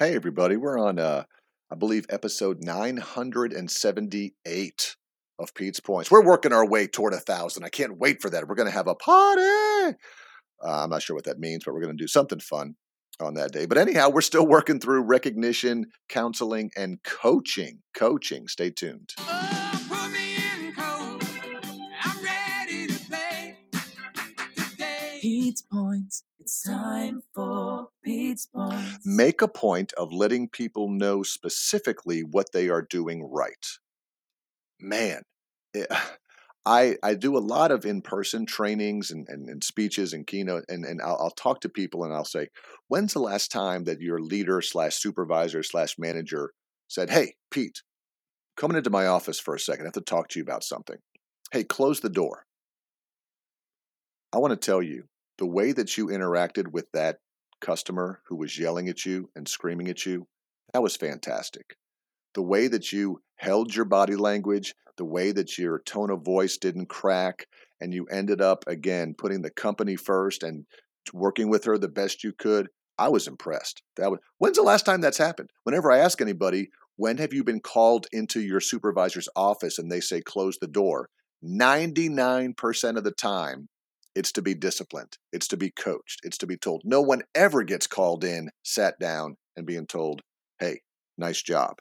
[0.00, 0.56] Hey, everybody.
[0.56, 1.24] We're on, uh,
[1.70, 4.96] I believe, episode 978
[5.38, 6.10] of Pete's Points.
[6.10, 7.64] We're working our way toward a thousand.
[7.64, 8.48] I can't wait for that.
[8.48, 9.42] We're going to have a party.
[9.42, 9.92] Uh,
[10.64, 12.76] I'm not sure what that means, but we're going to do something fun
[13.20, 13.66] on that day.
[13.66, 17.80] But anyhow, we're still working through recognition, counseling, and coaching.
[17.94, 18.48] Coaching.
[18.48, 19.10] Stay tuned.
[19.18, 21.22] Oh, put me in cold.
[22.04, 23.58] I'm ready to play
[24.56, 25.18] today.
[25.20, 26.24] Pete's Points.
[26.38, 27.59] It's time for Pete's Points.
[29.04, 33.66] Make a point of letting people know specifically what they are doing right.
[34.80, 35.22] Man,
[35.74, 35.88] eh, it,
[36.66, 40.66] I I do a lot of in person trainings and, and, and speeches and keynote,
[40.68, 42.48] and, and I'll, I'll talk to people and I'll say,
[42.88, 46.52] when's the last time that your leader slash supervisor slash manager
[46.86, 47.82] said, Hey, Pete,
[48.58, 49.86] coming into my office for a second.
[49.86, 50.98] I have to talk to you about something.
[51.50, 52.44] Hey, close the door.
[54.32, 55.04] I want to tell you
[55.38, 57.18] the way that you interacted with that
[57.60, 60.26] customer who was yelling at you and screaming at you,
[60.72, 61.76] that was fantastic.
[62.34, 66.56] The way that you held your body language, the way that your tone of voice
[66.56, 67.46] didn't crack,
[67.80, 70.66] and you ended up again putting the company first and
[71.12, 72.68] working with her the best you could.
[72.98, 73.82] I was impressed.
[73.96, 75.50] That was, when's the last time that's happened?
[75.64, 80.00] Whenever I ask anybody, when have you been called into your supervisor's office and they
[80.00, 81.08] say close the door?
[81.42, 83.68] 99% of the time,
[84.14, 86.82] it's to be disciplined, it's to be coached, it's to be told.
[86.84, 90.22] No one ever gets called in, sat down, and being told,
[90.58, 90.80] hey,
[91.18, 91.76] nice job.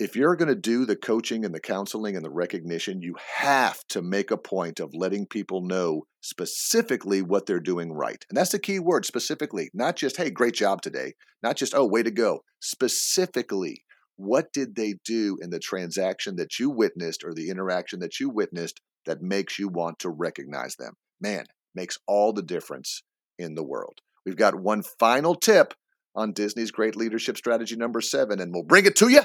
[0.00, 3.78] If you're going to do the coaching and the counseling and the recognition, you have
[3.90, 8.24] to make a point of letting people know specifically what they're doing right.
[8.28, 11.12] And that's the key word specifically, not just, hey, great job today,
[11.44, 12.40] not just, oh, way to go.
[12.60, 13.84] Specifically,
[14.16, 18.28] what did they do in the transaction that you witnessed or the interaction that you
[18.30, 20.94] witnessed that makes you want to recognize them?
[21.20, 23.02] Man, makes all the difference
[23.38, 24.00] in the world.
[24.24, 25.74] We've got one final tip
[26.14, 29.22] on Disney's great leadership strategy number seven, and we'll bring it to you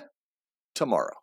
[0.75, 1.15] tomorrow.